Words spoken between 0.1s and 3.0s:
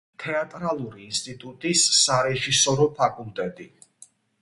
თეატრალური ინსტიტუტის სარეჟისორო